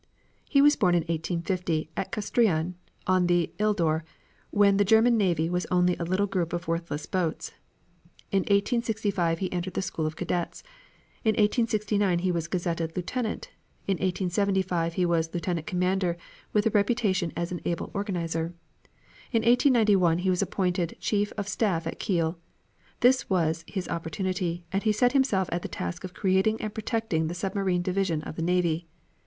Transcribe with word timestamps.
He 0.49 0.63
was 0.63 0.75
born 0.75 0.95
in 0.95 1.01
1850 1.01 1.91
at 1.95 2.11
Kustrion 2.11 2.73
on 3.05 3.27
the 3.27 3.53
Ildor, 3.59 4.01
when 4.49 4.77
the 4.77 4.83
German 4.83 5.15
navy 5.15 5.47
was 5.47 5.67
only 5.69 5.95
a 5.97 6.03
little 6.03 6.25
group 6.25 6.53
of 6.53 6.67
worthless 6.67 7.05
boats. 7.05 7.51
In 8.31 8.39
1865 8.39 9.37
he 9.37 9.53
entered 9.53 9.75
the 9.75 9.81
School 9.83 10.07
of 10.07 10.15
Cadets, 10.15 10.63
in 11.23 11.33
1869 11.33 12.17
he 12.17 12.31
was 12.31 12.47
gazetted 12.47 12.95
lieutenant, 12.97 13.51
in 13.85 13.97
1875 13.97 14.95
he 14.95 15.05
was 15.05 15.31
lieutenant 15.35 15.67
commander 15.67 16.17
with 16.51 16.65
a 16.65 16.71
reputation 16.71 17.31
as 17.37 17.51
an 17.51 17.61
able 17.63 17.91
organizer. 17.93 18.55
In 19.31 19.43
1891 19.45 20.17
he 20.17 20.31
was 20.31 20.41
appointed 20.41 20.97
Chief 20.99 21.31
of 21.33 21.47
Staff 21.47 21.85
at 21.85 21.99
Kiel. 21.99 22.39
This 23.01 23.29
was 23.29 23.63
his 23.67 23.87
opportunity, 23.87 24.65
and 24.71 24.81
he 24.81 24.93
set 24.93 25.11
himself 25.11 25.47
at 25.51 25.61
the 25.61 25.67
task 25.67 26.03
of 26.03 26.15
creating 26.15 26.59
and 26.59 26.73
protecting 26.73 27.27
the 27.27 27.35
submarine 27.35 27.83
division 27.83 28.23
of 28.23 28.35
the 28.35 28.41
navy. 28.41 28.87